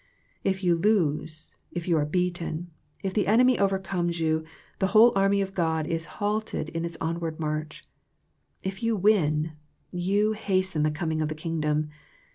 [0.43, 2.71] If you lose, if you are beaten,
[3.03, 4.43] if the enemy overcomes you,
[4.79, 7.83] the whole army of God is halted in its onward march.
[8.63, 9.51] If you win,
[9.91, 11.89] you hasten the coming of the Kingdom.